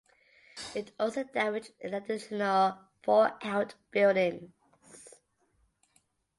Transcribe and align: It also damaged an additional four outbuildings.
It 0.73 0.93
also 0.99 1.23
damaged 1.23 1.73
an 1.83 1.93
additional 1.93 2.75
four 3.03 3.37
outbuildings. 3.43 4.47